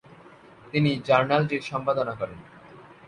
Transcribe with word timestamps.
তিনি 0.73 0.91
জার্নালটির 1.07 1.61
সম্পাদনা 1.61 2.13
করেন। 2.15 2.39